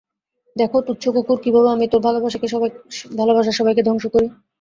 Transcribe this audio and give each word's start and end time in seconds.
দেখ, 0.55 0.71
তুচ্ছ 0.87 1.03
কুকুর, 1.15 1.37
কীভাবে 1.43 1.69
আমি 1.71 1.85
তোর 1.91 2.01
ভালোবাসার 3.19 3.57
সবাইকে 3.59 3.81
ধ্বংস 3.87 4.03
করি। 4.15 4.27